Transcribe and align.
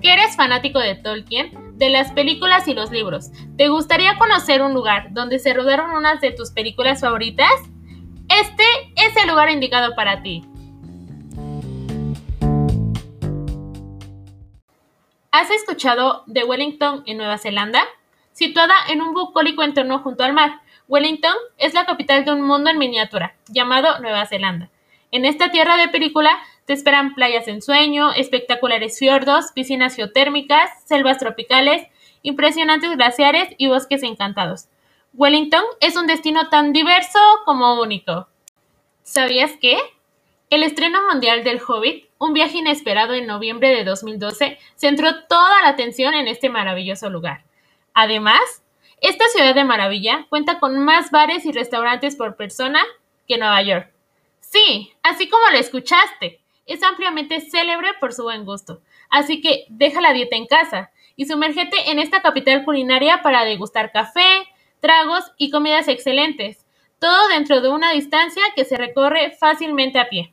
Que 0.00 0.12
eres 0.12 0.34
fanático 0.34 0.78
de 0.78 0.94
Tolkien, 0.94 1.76
de 1.76 1.90
las 1.90 2.10
películas 2.12 2.66
y 2.68 2.74
los 2.74 2.90
libros, 2.90 3.30
¿te 3.58 3.68
gustaría 3.68 4.16
conocer 4.16 4.62
un 4.62 4.72
lugar 4.72 5.12
donde 5.12 5.38
se 5.38 5.52
rodaron 5.52 5.90
unas 5.90 6.20
de 6.22 6.30
tus 6.30 6.50
películas 6.50 7.02
favoritas? 7.02 7.52
Este 8.28 8.64
es 8.96 9.14
el 9.22 9.28
lugar 9.28 9.50
indicado 9.50 9.94
para 9.94 10.22
ti. 10.22 10.42
¿Has 15.30 15.50
escuchado 15.50 16.24
de 16.26 16.44
Wellington 16.44 17.02
en 17.04 17.18
Nueva 17.18 17.36
Zelanda? 17.36 17.84
Situada 18.32 18.74
en 18.88 19.02
un 19.02 19.12
bucólico 19.12 19.62
entorno 19.62 19.98
junto 19.98 20.24
al 20.24 20.32
mar, 20.32 20.60
Wellington 20.88 21.34
es 21.58 21.74
la 21.74 21.84
capital 21.84 22.24
de 22.24 22.32
un 22.32 22.42
mundo 22.42 22.70
en 22.70 22.78
miniatura, 22.78 23.34
llamado 23.48 23.98
Nueva 24.00 24.24
Zelanda. 24.24 24.70
En 25.10 25.26
esta 25.26 25.50
tierra 25.50 25.76
de 25.76 25.88
película 25.88 26.38
te 26.66 26.72
esperan 26.72 27.14
playas 27.14 27.48
en 27.48 27.62
sueño, 27.62 28.12
espectaculares 28.12 28.98
fiordos, 28.98 29.52
piscinas 29.54 29.96
geotérmicas, 29.96 30.70
selvas 30.86 31.18
tropicales, 31.18 31.86
impresionantes 32.22 32.96
glaciares 32.96 33.48
y 33.58 33.68
bosques 33.68 34.02
encantados. 34.02 34.68
Wellington 35.14 35.64
es 35.80 35.96
un 35.96 36.06
destino 36.06 36.48
tan 36.48 36.72
diverso 36.72 37.18
como 37.44 37.80
único. 37.80 38.28
¿Sabías 39.02 39.52
que? 39.60 39.76
El 40.48 40.62
estreno 40.62 41.00
mundial 41.10 41.44
del 41.44 41.60
Hobbit, 41.66 42.08
un 42.18 42.34
viaje 42.34 42.58
inesperado 42.58 43.14
en 43.14 43.26
noviembre 43.26 43.70
de 43.70 43.84
2012, 43.84 44.58
centró 44.76 45.24
toda 45.24 45.62
la 45.62 45.68
atención 45.68 46.14
en 46.14 46.28
este 46.28 46.48
maravilloso 46.48 47.10
lugar. 47.10 47.44
Además, 47.94 48.62
esta 49.00 49.26
ciudad 49.28 49.54
de 49.54 49.64
maravilla 49.64 50.26
cuenta 50.28 50.60
con 50.60 50.78
más 50.78 51.10
bares 51.10 51.44
y 51.44 51.52
restaurantes 51.52 52.16
por 52.16 52.36
persona 52.36 52.82
que 53.26 53.38
Nueva 53.38 53.62
York. 53.62 53.92
Sí, 54.40 54.92
así 55.02 55.28
como 55.28 55.48
lo 55.50 55.58
escuchaste, 55.58 56.41
es 56.66 56.82
ampliamente 56.82 57.40
célebre 57.40 57.88
por 58.00 58.12
su 58.12 58.22
buen 58.22 58.44
gusto. 58.44 58.80
Así 59.10 59.40
que 59.40 59.66
deja 59.68 60.00
la 60.00 60.12
dieta 60.12 60.36
en 60.36 60.46
casa 60.46 60.90
y 61.16 61.26
sumérgete 61.26 61.90
en 61.90 61.98
esta 61.98 62.22
capital 62.22 62.64
culinaria 62.64 63.22
para 63.22 63.44
degustar 63.44 63.92
café, 63.92 64.46
tragos 64.80 65.24
y 65.36 65.50
comidas 65.50 65.88
excelentes, 65.88 66.66
todo 66.98 67.28
dentro 67.28 67.60
de 67.60 67.68
una 67.68 67.92
distancia 67.92 68.42
que 68.54 68.64
se 68.64 68.76
recorre 68.76 69.32
fácilmente 69.38 69.98
a 69.98 70.08
pie. 70.08 70.32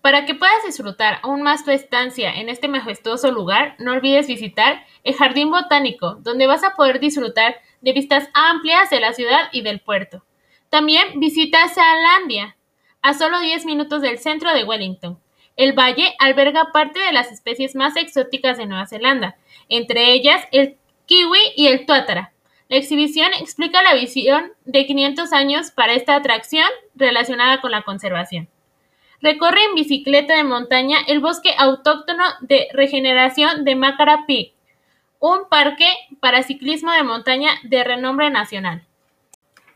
Para 0.00 0.24
que 0.24 0.36
puedas 0.36 0.64
disfrutar 0.64 1.18
aún 1.22 1.42
más 1.42 1.64
tu 1.64 1.72
estancia 1.72 2.32
en 2.32 2.48
este 2.48 2.68
majestuoso 2.68 3.32
lugar, 3.32 3.74
no 3.80 3.90
olvides 3.90 4.28
visitar 4.28 4.84
el 5.02 5.14
Jardín 5.14 5.50
Botánico, 5.50 6.14
donde 6.20 6.46
vas 6.46 6.62
a 6.62 6.76
poder 6.76 7.00
disfrutar 7.00 7.56
de 7.80 7.92
vistas 7.92 8.28
amplias 8.32 8.88
de 8.90 9.00
la 9.00 9.14
ciudad 9.14 9.48
y 9.50 9.62
del 9.62 9.80
puerto. 9.80 10.24
También 10.70 11.18
visita 11.18 11.66
Sealandia, 11.66 12.56
a 13.02 13.14
solo 13.14 13.40
10 13.40 13.64
minutos 13.66 14.00
del 14.00 14.18
centro 14.18 14.54
de 14.54 14.62
Wellington. 14.62 15.18
El 15.56 15.72
valle 15.72 16.14
alberga 16.18 16.70
parte 16.72 17.00
de 17.00 17.12
las 17.12 17.32
especies 17.32 17.74
más 17.74 17.96
exóticas 17.96 18.58
de 18.58 18.66
Nueva 18.66 18.86
Zelanda, 18.86 19.36
entre 19.68 20.12
ellas 20.12 20.44
el 20.52 20.76
kiwi 21.06 21.38
y 21.56 21.68
el 21.68 21.86
tuatara. 21.86 22.32
La 22.68 22.76
exhibición 22.76 23.32
explica 23.40 23.82
la 23.82 23.94
visión 23.94 24.52
de 24.64 24.86
500 24.86 25.32
años 25.32 25.70
para 25.70 25.94
esta 25.94 26.16
atracción 26.16 26.68
relacionada 26.94 27.60
con 27.60 27.70
la 27.70 27.82
conservación. 27.82 28.48
Recorre 29.22 29.64
en 29.64 29.74
bicicleta 29.74 30.36
de 30.36 30.44
montaña 30.44 30.98
el 31.06 31.20
bosque 31.20 31.54
autóctono 31.56 32.24
de 32.40 32.68
regeneración 32.72 33.64
de 33.64 33.76
Macara 33.76 34.26
Peak, 34.26 34.52
un 35.20 35.48
parque 35.48 35.88
para 36.20 36.42
ciclismo 36.42 36.92
de 36.92 37.02
montaña 37.02 37.50
de 37.62 37.82
renombre 37.82 38.30
nacional. 38.30 38.85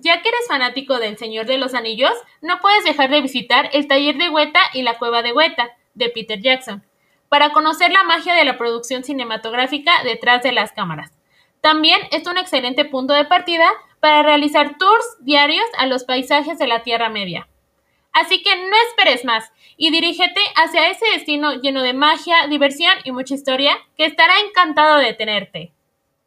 Ya 0.00 0.20
que 0.20 0.28
eres 0.28 0.46
fanático 0.48 0.98
del 0.98 1.16
Señor 1.16 1.46
de 1.46 1.58
los 1.58 1.74
Anillos, 1.74 2.12
no 2.42 2.60
puedes 2.60 2.84
dejar 2.84 3.10
de 3.10 3.22
visitar 3.22 3.70
el 3.72 3.88
taller 3.88 4.16
de 4.16 4.28
Hueta 4.28 4.60
y 4.74 4.82
la 4.82 4.98
cueva 4.98 5.22
de 5.22 5.32
Hueta, 5.32 5.70
de 5.94 6.10
Peter 6.10 6.40
Jackson, 6.40 6.84
para 7.28 7.52
conocer 7.52 7.92
la 7.92 8.04
magia 8.04 8.34
de 8.34 8.44
la 8.44 8.58
producción 8.58 9.04
cinematográfica 9.04 9.92
detrás 10.04 10.42
de 10.42 10.52
las 10.52 10.72
cámaras. 10.72 11.12
También 11.60 12.00
es 12.12 12.26
un 12.26 12.36
excelente 12.36 12.84
punto 12.84 13.14
de 13.14 13.24
partida 13.24 13.68
para 14.00 14.22
realizar 14.22 14.76
tours 14.78 15.16
diarios 15.20 15.66
a 15.78 15.86
los 15.86 16.04
paisajes 16.04 16.58
de 16.58 16.66
la 16.66 16.82
Tierra 16.82 17.08
Media. 17.08 17.48
Así 18.12 18.42
que 18.42 18.54
no 18.56 18.76
esperes 18.88 19.24
más 19.24 19.52
y 19.76 19.90
dirígete 19.90 20.40
hacia 20.54 20.88
ese 20.90 21.06
destino 21.12 21.54
lleno 21.54 21.82
de 21.82 21.92
magia, 21.92 22.46
diversión 22.48 22.94
y 23.04 23.12
mucha 23.12 23.34
historia 23.34 23.76
que 23.96 24.06
estará 24.06 24.32
encantado 24.40 24.98
de 24.98 25.12
tenerte. 25.14 25.72